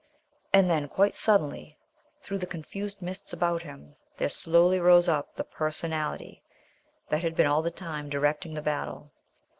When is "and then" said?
0.51-0.87